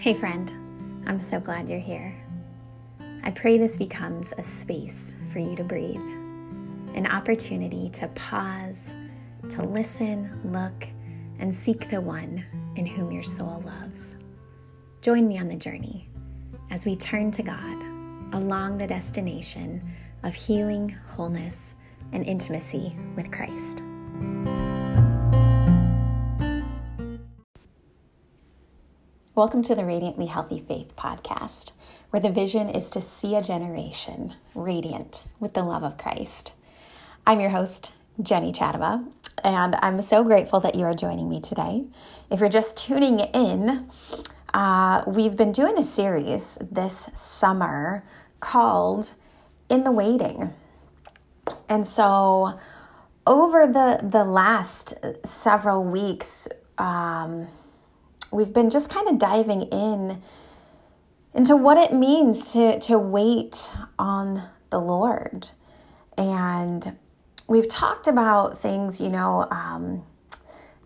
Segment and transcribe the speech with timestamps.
[0.00, 0.50] Hey, friend,
[1.06, 2.16] I'm so glad you're here.
[3.22, 6.00] I pray this becomes a space for you to breathe,
[6.94, 8.94] an opportunity to pause,
[9.50, 10.88] to listen, look,
[11.38, 12.46] and seek the one
[12.76, 14.16] in whom your soul loves.
[15.02, 16.08] Join me on the journey
[16.70, 17.82] as we turn to God
[18.32, 19.86] along the destination
[20.22, 21.74] of healing, wholeness,
[22.12, 23.82] and intimacy with Christ.
[29.40, 31.72] Welcome to the Radiantly Healthy Faith podcast,
[32.10, 36.52] where the vision is to see a generation radiant with the love of Christ.
[37.26, 37.90] I'm your host,
[38.22, 39.10] Jenny Chatama,
[39.42, 41.84] and I'm so grateful that you are joining me today.
[42.30, 43.88] If you're just tuning in,
[44.52, 48.04] uh, we've been doing a series this summer
[48.40, 49.14] called
[49.70, 50.50] In the Waiting.
[51.66, 52.58] And so,
[53.26, 54.92] over the, the last
[55.24, 57.48] several weeks, um,
[58.30, 60.22] we've been just kind of diving in
[61.34, 65.50] into what it means to, to wait on the Lord.
[66.18, 66.96] And
[67.46, 70.04] we've talked about things, you know, um,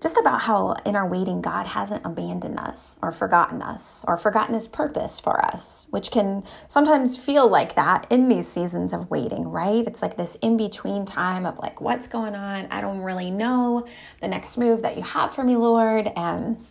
[0.05, 4.53] just about how in our waiting, God hasn't abandoned us or forgotten us or forgotten
[4.55, 9.48] his purpose for us, which can sometimes feel like that in these seasons of waiting,
[9.48, 9.86] right?
[9.86, 12.67] It's like this in between time of like, what's going on?
[12.70, 13.86] I don't really know
[14.20, 16.12] the next move that you have for me, Lord.
[16.14, 16.67] And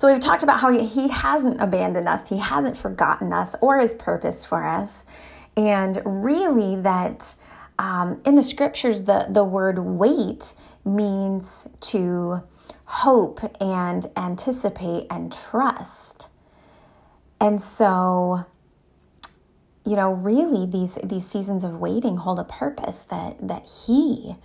[0.00, 3.92] so we've talked about how he hasn't abandoned us, he hasn't forgotten us or his
[3.92, 5.04] purpose for us.
[5.58, 7.34] And really, that
[7.78, 10.54] um, in the scriptures, the, the word wait
[10.86, 12.42] means to
[12.86, 16.30] hope and anticipate and trust.
[17.38, 18.46] And so,
[19.84, 24.36] you know, really these these seasons of waiting hold a purpose that that he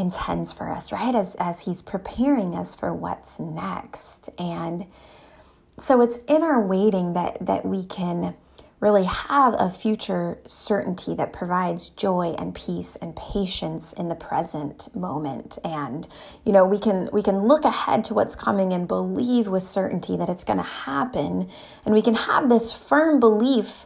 [0.00, 1.14] intends for us, right?
[1.14, 4.28] As as he's preparing us for what's next.
[4.38, 4.86] And
[5.78, 8.34] so it's in our waiting that that we can
[8.80, 14.94] really have a future certainty that provides joy and peace and patience in the present
[14.96, 16.08] moment and
[16.44, 20.16] you know we can we can look ahead to what's coming and believe with certainty
[20.16, 21.48] that it's going to happen
[21.84, 23.84] and we can have this firm belief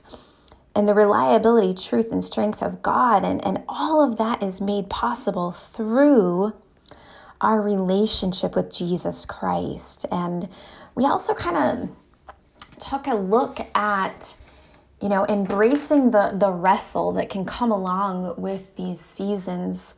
[0.75, 3.25] and the reliability, truth, and strength of God.
[3.25, 6.53] And, and all of that is made possible through
[7.41, 10.07] our relationship with Jesus Christ.
[10.11, 10.49] And
[10.95, 11.97] we also kind of
[12.81, 14.37] took a look at,
[15.01, 19.95] you know, embracing the, the wrestle that can come along with these seasons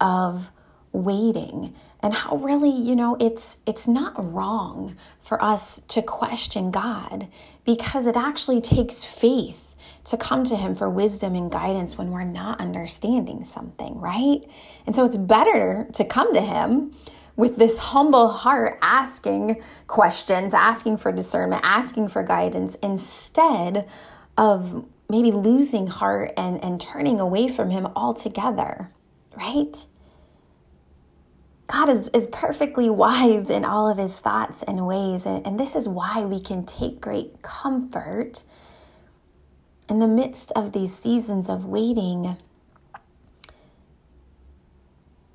[0.00, 0.50] of
[0.92, 7.28] waiting and how really you know it's it's not wrong for us to question God
[7.64, 9.69] because it actually takes faith
[10.10, 14.40] to come to Him for wisdom and guidance when we're not understanding something, right?
[14.84, 16.92] And so it's better to come to Him
[17.36, 23.88] with this humble heart, asking questions, asking for discernment, asking for guidance, instead
[24.36, 28.90] of maybe losing heart and, and turning away from Him altogether,
[29.36, 29.86] right?
[31.68, 35.24] God is, is perfectly wise in all of his thoughts and ways.
[35.24, 38.42] And, and this is why we can take great comfort
[39.90, 42.36] in the midst of these seasons of waiting,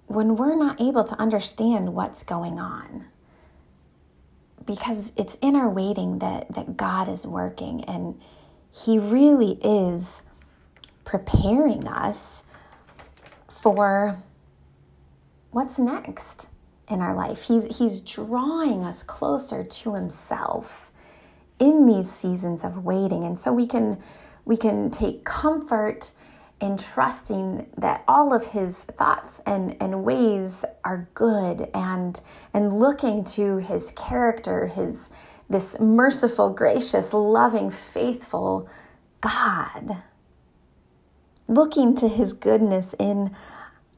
[0.08, 3.06] when we're not able to understand what's going on,
[4.66, 8.20] because it's in our waiting that, that God is working and
[8.72, 10.24] He really is
[11.04, 12.44] preparing us
[13.50, 14.18] for
[15.52, 16.48] what's next
[16.90, 17.44] in our life.
[17.44, 20.92] He's, he's drawing us closer to Himself
[21.60, 23.26] in these seasons of waiting.
[23.26, 24.02] And so we can
[24.46, 26.12] we can take comfort
[26.62, 32.22] in trusting that all of his thoughts and, and ways are good and
[32.54, 35.10] and looking to his character his
[35.50, 38.68] this merciful gracious loving faithful
[39.22, 40.04] god.
[41.48, 43.36] Looking to his goodness in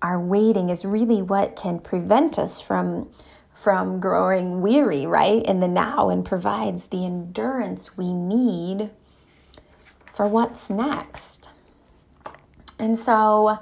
[0.02, 3.10] our waiting is really what can prevent us from
[3.54, 8.92] from growing weary right in the now and provides the endurance we need
[10.18, 11.48] for what's next.
[12.80, 13.60] And so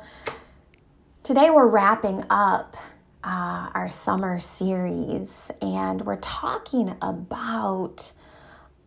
[1.22, 2.78] today we're wrapping up
[3.26, 8.14] uh, our summer series and we're talking about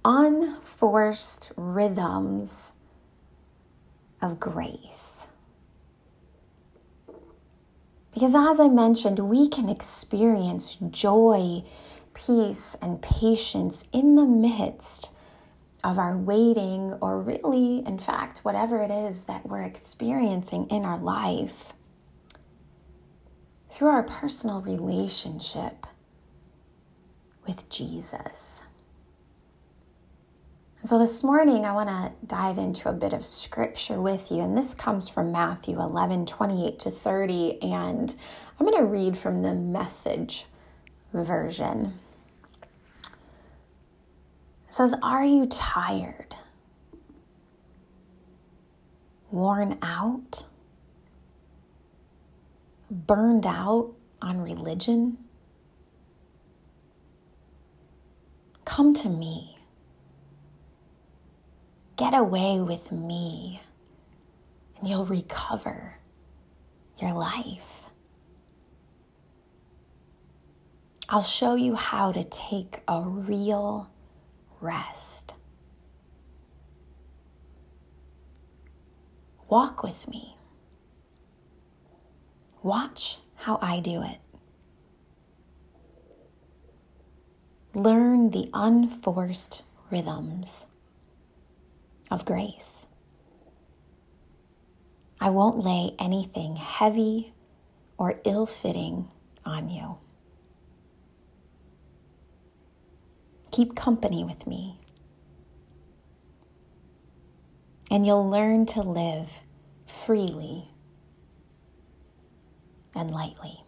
[0.02, 2.72] unforced rhythms
[4.22, 5.28] of grace.
[8.14, 11.64] Because as I mentioned, we can experience joy,
[12.14, 15.10] peace, and patience in the midst
[15.84, 20.98] of our waiting, or really, in fact, whatever it is that we're experiencing in our
[20.98, 21.72] life,
[23.70, 25.86] through our personal relationship
[27.46, 28.60] with Jesus.
[30.84, 34.56] So, this morning I want to dive into a bit of scripture with you, and
[34.56, 37.62] this comes from Matthew 11 28 to 30.
[37.62, 38.14] And
[38.58, 40.46] I'm going to read from the message
[41.12, 41.98] version.
[44.68, 46.34] It says, Are you tired?
[49.30, 50.44] Worn out?
[52.90, 55.16] Burned out on religion?
[58.66, 59.56] Come to me.
[61.96, 63.60] Get away with me,
[64.78, 65.94] and you'll recover
[66.98, 67.88] your life.
[71.08, 73.90] I'll show you how to take a real
[74.60, 75.34] rest.
[79.48, 80.36] Walk with me.
[82.62, 84.18] Watch how I do it.
[87.74, 90.66] Learn the unforced rhythms
[92.10, 92.86] of grace.
[95.20, 97.32] I won't lay anything heavy
[97.96, 99.08] or ill fitting
[99.44, 99.98] on you.
[103.50, 104.78] Keep company with me,
[107.90, 109.40] and you'll learn to live
[109.86, 110.68] freely
[112.94, 113.64] and lightly.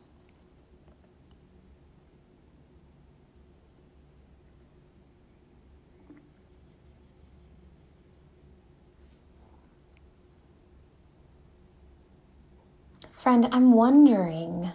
[13.12, 14.70] Friend, I'm wondering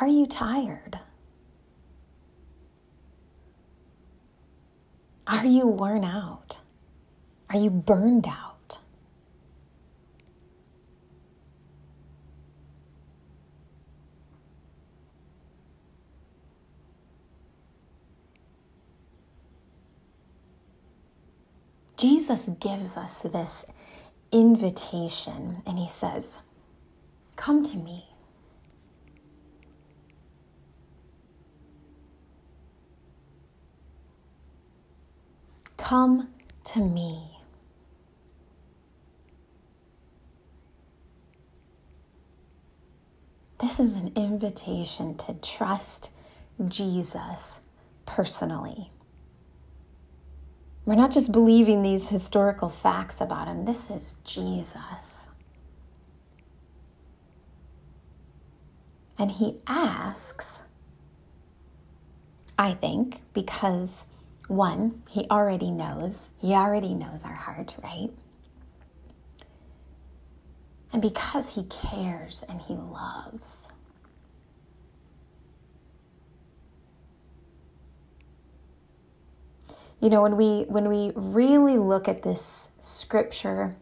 [0.00, 1.00] are you tired?
[5.26, 6.60] Are you worn out?
[7.50, 8.78] Are you burned out?
[21.98, 23.66] Jesus gives us this
[24.30, 26.38] invitation and he says,
[27.36, 28.06] Come to me.
[35.88, 36.28] Come
[36.64, 37.38] to me.
[43.58, 46.10] This is an invitation to trust
[46.68, 47.62] Jesus
[48.04, 48.90] personally.
[50.84, 55.30] We're not just believing these historical facts about him, this is Jesus.
[59.18, 60.64] And he asks,
[62.58, 64.04] I think, because
[64.48, 68.10] one, he already knows, he already knows our heart, right?
[70.92, 73.72] And because he cares and he loves.
[80.00, 83.74] you know when we when we really look at this scripture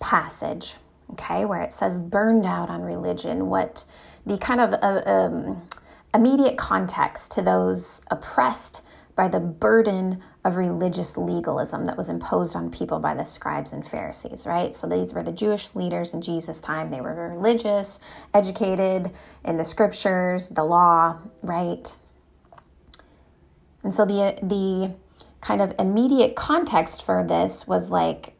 [0.00, 0.76] passage
[1.10, 3.84] okay where it says burned out on religion what
[4.26, 5.62] the kind of uh, um,
[6.14, 8.82] immediate context to those oppressed
[9.14, 13.86] by the burden of religious legalism that was imposed on people by the scribes and
[13.86, 14.74] Pharisees, right?
[14.74, 16.90] So these were the Jewish leaders in Jesus' time.
[16.90, 18.00] They were religious,
[18.32, 19.12] educated
[19.44, 21.94] in the scriptures, the law, right?
[23.84, 24.96] And so the the
[25.40, 28.34] kind of immediate context for this was like,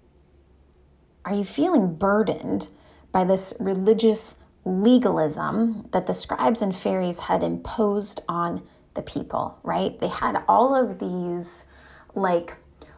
[1.25, 2.69] are you feeling burdened
[3.11, 8.62] by this religious legalism that the scribes and Pharisees had imposed on
[8.95, 9.99] the people, right?
[10.01, 11.67] They had all of these
[12.15, 12.57] like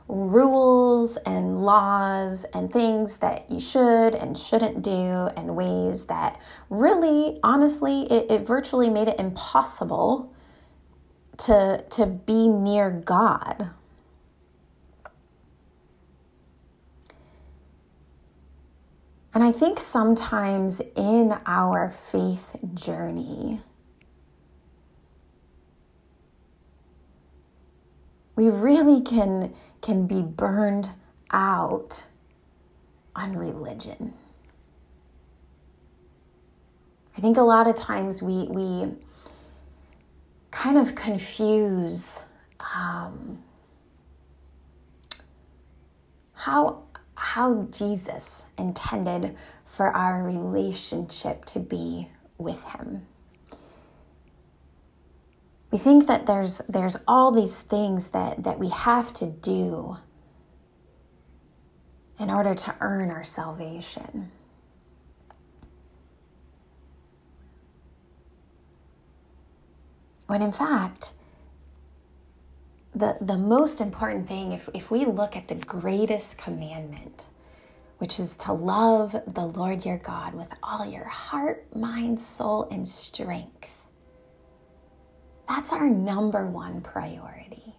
[0.08, 7.40] rules and laws and things that you should and shouldn't do and ways that really
[7.42, 10.30] honestly it, it virtually made it impossible
[11.38, 13.70] to to be near God
[19.34, 23.60] And I think sometimes in our faith journey,
[28.36, 30.90] we really can, can be burned
[31.30, 32.06] out
[33.14, 34.14] on religion.
[37.16, 38.92] I think a lot of times we, we
[40.50, 42.24] kind of confuse
[42.58, 43.42] um,
[46.32, 46.84] how
[47.16, 53.06] how Jesus intended for our relationship to be with him.
[55.74, 59.96] We think that there's there's all these things that, that we have to do
[62.16, 64.30] in order to earn our salvation.
[70.28, 71.14] When in fact,
[72.94, 77.26] the, the most important thing, if, if we look at the greatest commandment,
[77.98, 82.86] which is to love the Lord your God with all your heart, mind, soul, and
[82.86, 83.83] strength,
[85.48, 87.74] that's our number one priority.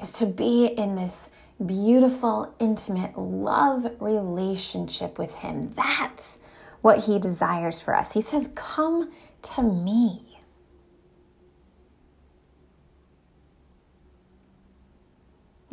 [0.00, 1.30] Is to be in this
[1.64, 5.68] beautiful, intimate love relationship with Him.
[5.70, 6.38] That's
[6.82, 8.12] what He desires for us.
[8.12, 9.10] He says, Come
[9.42, 10.38] to me.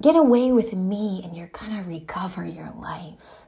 [0.02, 3.46] Get away with me, and you're going to recover your life.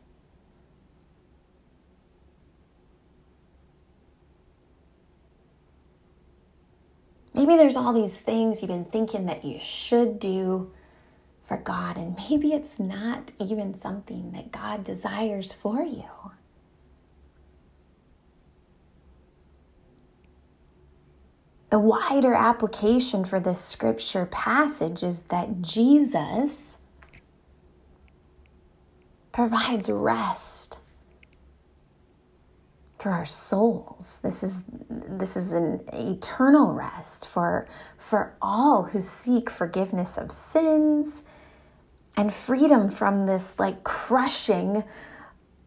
[7.37, 10.71] Maybe there's all these things you've been thinking that you should do
[11.43, 16.09] for God, and maybe it's not even something that God desires for you.
[21.69, 26.79] The wider application for this scripture passage is that Jesus
[29.31, 30.79] provides rest
[32.97, 34.19] for our souls.
[34.23, 41.23] This is this is an eternal rest for for all who seek forgiveness of sins
[42.15, 44.83] and freedom from this like crushing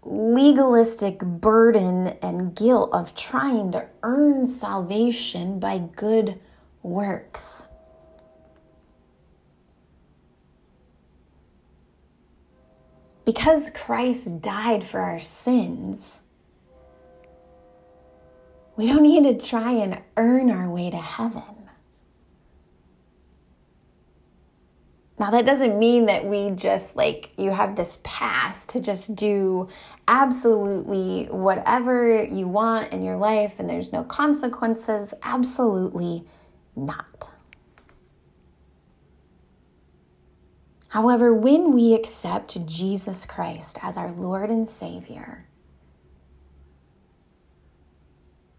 [0.03, 6.39] legalistic burden and guilt of trying to earn salvation by good
[6.83, 7.67] works.
[13.25, 16.23] Because Christ died for our sins,
[18.81, 21.43] we don't need to try and earn our way to heaven.
[25.19, 29.69] Now, that doesn't mean that we just like you have this pass to just do
[30.09, 35.13] absolutely whatever you want in your life and there's no consequences.
[35.23, 36.25] Absolutely
[36.75, 37.29] not.
[40.89, 45.50] However, when we accept Jesus Christ as our Lord and Savior,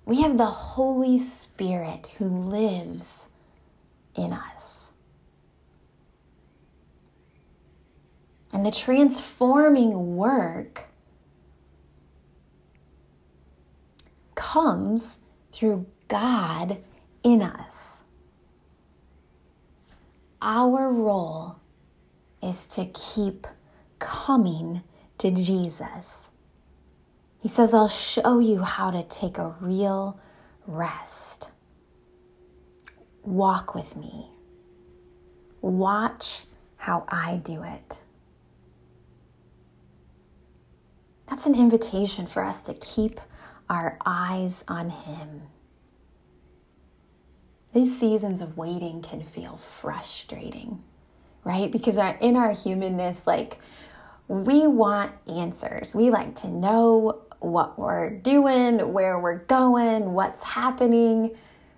[0.06, 3.30] we have the Holy Spirit who lives
[4.16, 4.92] in us.
[8.54, 10.86] And the transforming work
[14.36, 15.20] comes
[15.52, 16.78] through God
[17.24, 18.04] in us.
[20.42, 21.58] Our role
[22.42, 23.48] is to keep
[24.00, 24.82] coming
[25.20, 26.31] to Jesus.
[27.42, 30.20] He says, I'll show you how to take a real
[30.68, 31.50] rest.
[33.24, 34.28] Walk with me.
[35.62, 36.46] Watch
[36.78, 38.02] how I do it.
[41.28, 43.20] That's an invitation for us to keep
[43.70, 45.44] our eyes on Him.
[47.74, 50.84] These seasons of waiting can feel frustrating,
[51.44, 51.72] right?
[51.72, 53.60] Because our, in our humanness, like
[54.32, 55.94] we want answers.
[55.94, 61.36] We like to know what we're doing, where we're going, what's happening,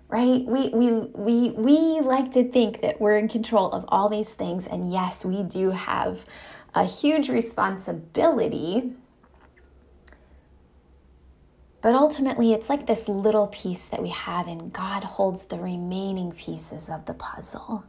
[0.08, 0.44] right?
[0.44, 4.66] We we we we like to think that we're in control of all these things
[4.66, 6.24] and yes, we do have
[6.74, 8.94] a huge responsibility
[11.84, 16.32] but ultimately, it's like this little piece that we have, and God holds the remaining
[16.32, 17.84] pieces of the puzzle.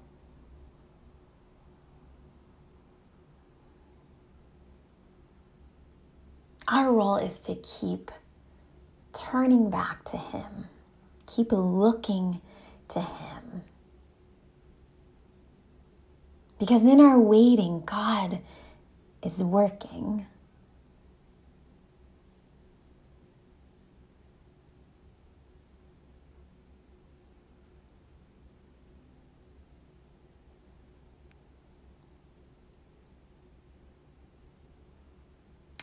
[6.67, 8.11] Our role is to keep
[9.13, 10.65] turning back to Him,
[11.27, 12.41] keep looking
[12.89, 13.61] to Him.
[16.59, 18.39] Because in our waiting, God
[19.21, 20.25] is working.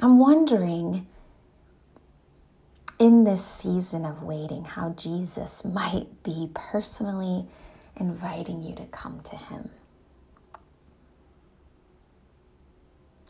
[0.03, 1.07] I'm wondering
[2.99, 7.47] in this season of waiting how Jesus might be personally
[7.95, 9.71] inviting you to come to Him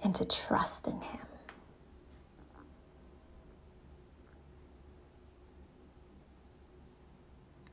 [0.02, 1.26] and to trust in Him.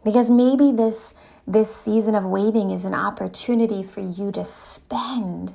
[0.03, 1.13] Because maybe this,
[1.47, 5.53] this season of waiting is an opportunity for you to spend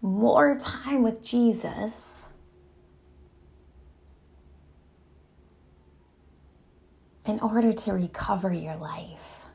[0.00, 2.28] more time with Jesus
[7.26, 9.46] in order to recover your life.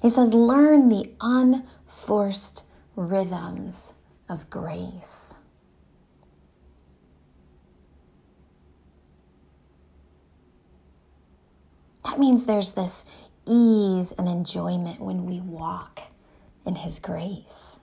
[0.00, 2.64] He says, learn the unforced
[2.94, 3.94] rhythms
[4.28, 5.34] of grace.
[12.04, 13.04] That means there's this
[13.46, 16.00] ease and enjoyment when we walk
[16.64, 17.80] in His grace.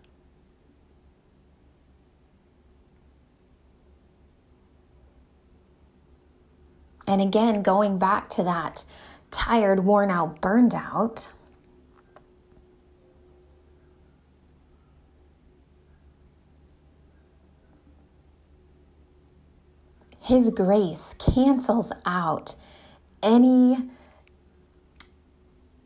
[7.07, 8.83] And again, going back to that
[9.31, 11.29] tired, worn out, burned out,
[20.25, 22.55] His grace cancels out
[23.21, 23.91] any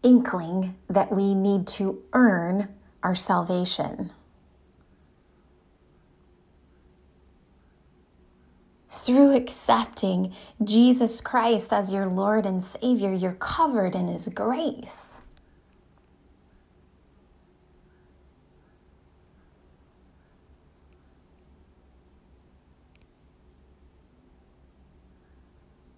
[0.02, 2.70] inkling that we need to earn
[3.04, 4.12] our salvation.
[9.10, 15.22] Through accepting Jesus Christ as your Lord and Savior, you're covered in His grace.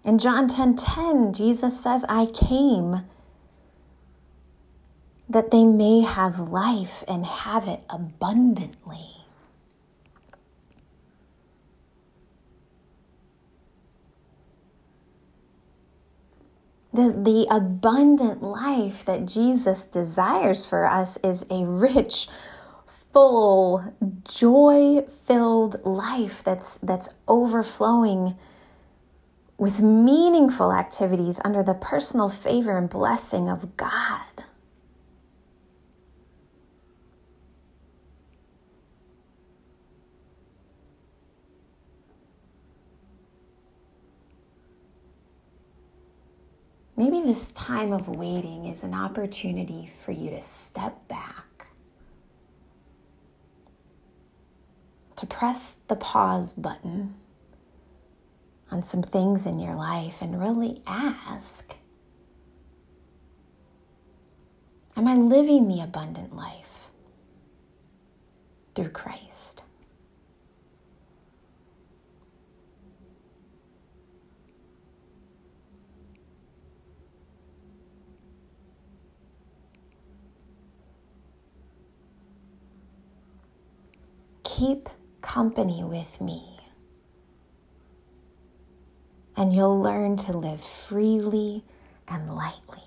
[0.06, 3.02] In John 10:10, 10, 10, Jesus says, "I came
[5.28, 9.21] that they may have life and have it abundantly."
[17.10, 22.28] The, abundant life that Jesus desires for us is a rich,
[22.86, 23.94] full,
[24.28, 28.36] joy filled life that's, that's overflowing
[29.58, 34.22] with meaningful activities under the personal favor and blessing of God.
[47.02, 51.66] Maybe this time of waiting is an opportunity for you to step back,
[55.16, 57.16] to press the pause button
[58.70, 61.74] on some things in your life and really ask
[64.96, 66.92] Am I living the abundant life
[68.76, 69.64] through Christ?
[84.62, 84.90] Keep
[85.24, 86.60] company with me
[89.36, 91.64] and you'll learn to live freely
[92.08, 92.84] and lightly.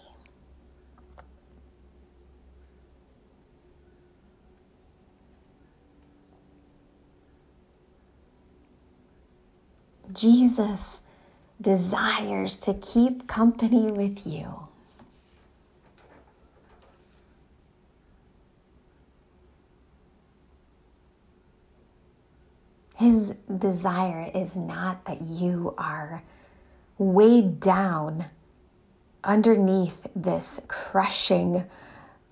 [10.12, 11.00] Jesus
[11.60, 14.63] desires to keep company with you.
[23.04, 26.22] His desire is not that you are
[26.96, 28.24] weighed down
[29.22, 31.66] underneath this crushing,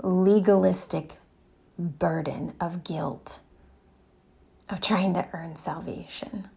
[0.02, 1.18] legalistic
[1.78, 3.40] burden of guilt,
[4.70, 6.48] of trying to earn salvation.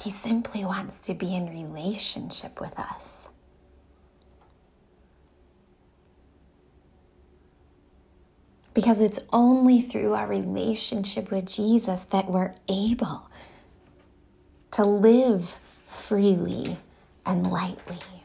[0.00, 3.28] He simply wants to be in relationship with us.
[8.74, 13.28] Because it's only through our relationship with Jesus that we're able
[14.70, 15.56] to live
[15.88, 16.76] freely
[17.26, 18.17] and lightly.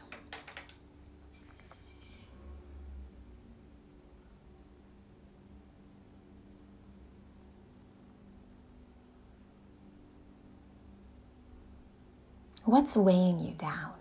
[12.65, 13.93] What's weighing you down?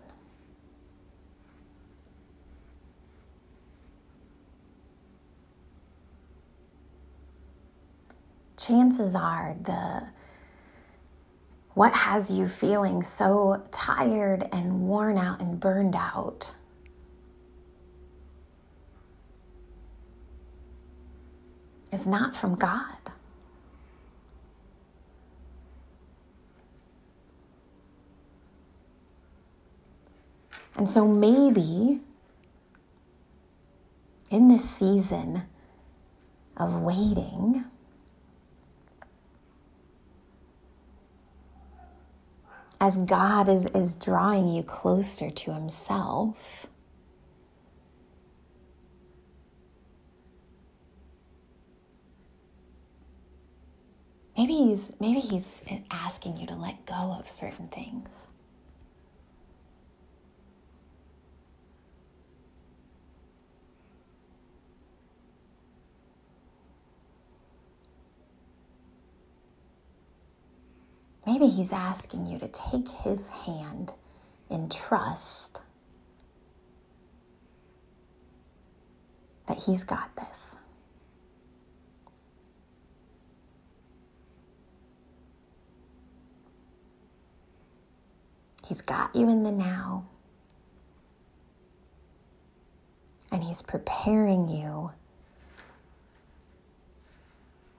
[8.62, 10.05] chances are the
[11.75, 16.53] what has you feeling so tired and worn out and burned out
[21.90, 22.96] is not from God.
[30.83, 32.01] And so maybe
[34.33, 35.45] in this season
[36.57, 37.64] of waiting,
[42.81, 46.66] as God is, is drawing you closer to Himself.
[54.37, 58.31] Maybe he's maybe he's asking you to let go of certain things.
[71.27, 73.93] Maybe He's asking you to take His hand
[74.51, 75.61] in trust
[79.47, 80.59] that He's got this.
[88.67, 90.05] He's got you in the now.
[93.31, 94.91] And He's preparing you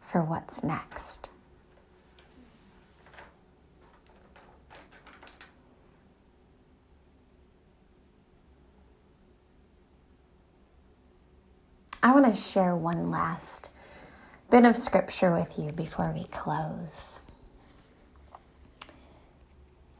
[0.01, 1.31] for what's next.
[12.03, 13.69] I want to share one last
[14.51, 17.21] bit of scripture with you before we close.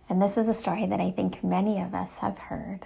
[0.10, 2.86] And this is a story that I think many of us have heard.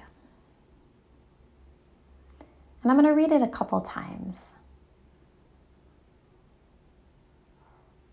[2.83, 4.53] And I'm going to read it a couple times.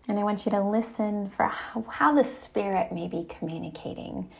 [0.07, 4.31] And I want you to listen for how, how, the Spirit may be communicating,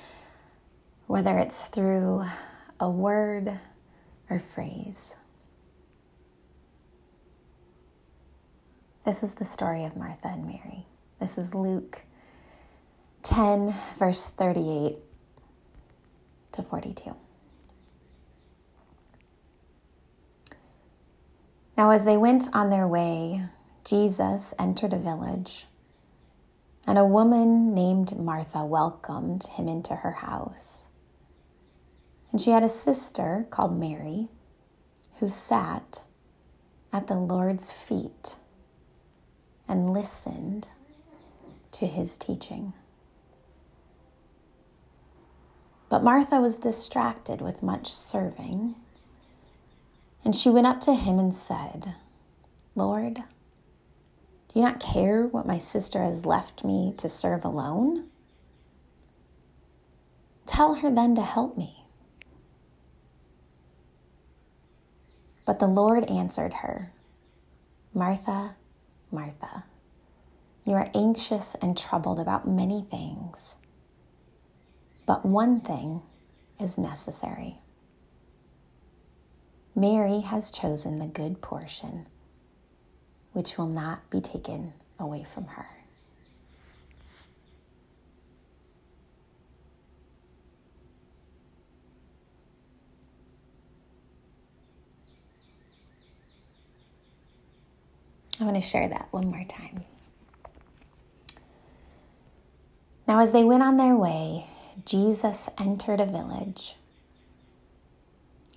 [1.06, 2.24] whether it's through
[2.80, 3.60] a word
[4.32, 5.18] or phrase.
[9.06, 10.88] This is the story of Martha and Mary.
[11.20, 12.02] This is Luke
[13.22, 14.96] 10, verse 38
[16.54, 17.16] to 42.
[21.78, 23.44] Now, as they went on their way,
[23.84, 25.68] Jesus entered a village,
[26.88, 30.90] and a woman named Martha welcomed him into her house.
[32.32, 34.30] And she had a sister called Mary
[35.20, 36.02] who sat
[36.92, 38.38] at the Lord's feet
[39.68, 40.68] and listened
[41.72, 42.74] to his teaching.
[45.90, 48.76] But Martha was distracted with much serving.
[50.24, 51.96] And she went up to him and said,
[52.76, 53.22] Lord, do
[54.60, 58.08] you not care what my sister has left me to serve alone?
[60.46, 61.86] Tell her then to help me.
[65.46, 66.92] But the Lord answered her,
[67.94, 68.56] Martha,
[69.12, 69.66] Martha,
[70.66, 73.56] you are anxious and troubled about many things
[75.06, 76.02] but one thing
[76.60, 77.60] is necessary.
[79.76, 82.08] Mary has chosen the good portion,
[83.34, 85.75] which will not be taken away from her.
[98.46, 99.86] I want to share that one more time.
[103.08, 104.46] Now, as they went on their way,
[104.86, 106.76] Jesus entered a village,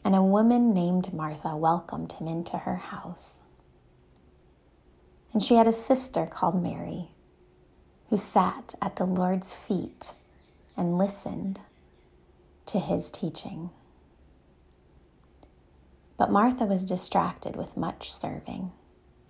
[0.04, 3.40] and a woman named Martha welcomed him into her house.
[5.32, 7.08] And she had a sister called Mary,
[8.10, 10.12] who sat at the Lord's feet
[10.76, 11.60] and listened
[12.66, 13.70] to his teaching.
[16.18, 18.72] But Martha was distracted with much serving,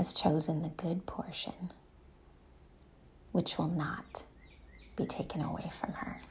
[0.00, 1.72] has chosen the good portion,
[3.32, 4.22] which will not
[4.96, 6.22] be taken away from her.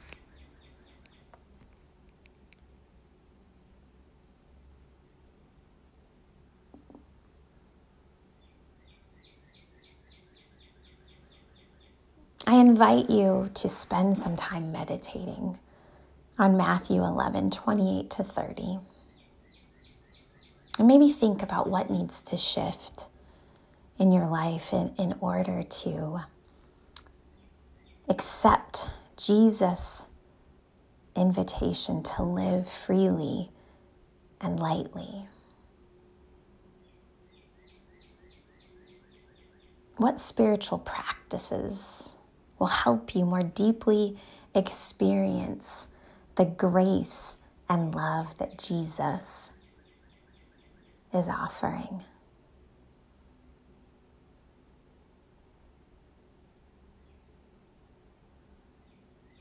[12.44, 15.60] I invite you to spend some time meditating
[16.36, 18.78] on Matthew 11 28 to 30.
[20.76, 23.06] And maybe think about what needs to shift
[24.00, 26.20] in your life in, in order to
[28.08, 30.06] accept Jesus'
[31.14, 33.50] invitation to live freely
[34.40, 35.28] and lightly.
[39.98, 42.16] What spiritual practices
[42.58, 44.16] will help you more deeply
[44.54, 45.88] experience
[46.36, 47.36] the grace
[47.68, 49.52] and love that Jesus
[51.12, 52.00] is offering?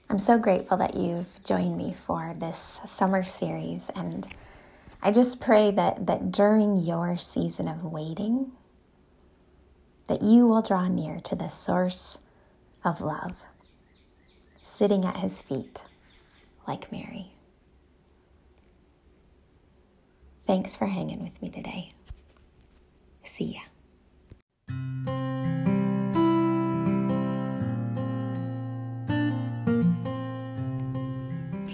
[0.09, 3.91] I'm so grateful that you've joined me for this summer series.
[3.95, 4.27] And
[5.03, 8.51] I just pray that, that during your season of waiting,
[10.07, 12.17] that you will draw near to the source
[12.83, 13.35] of love.
[14.61, 15.83] sitting at his feet
[16.67, 17.31] like Mary.
[20.47, 21.91] Thanks for hanging with me today.
[23.23, 23.61] See ya.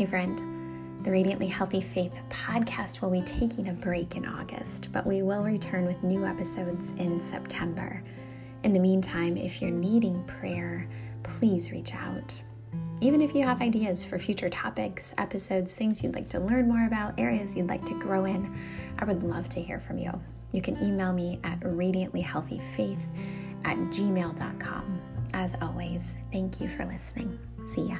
[0.06, 1.04] Friend.
[1.04, 5.44] The Radiantly Healthy Faith podcast will be taking a break in August, but we will
[5.44, 8.04] return with new episodes in September.
[8.64, 10.88] In the meantime, if you're needing prayer,
[11.24, 12.34] please reach out.
[13.02, 16.88] Even if you have ideas for future topics, episodes, things you'd like to learn more
[16.88, 18.58] about, areas you'd like to grow in,
[18.98, 20.12] I would love to hear from you.
[20.52, 23.00] You can email me at radiantlyhealthyfaith
[23.64, 25.02] at gmail.com.
[25.34, 27.38] As always, thank you for listening.
[27.68, 27.98] See ya.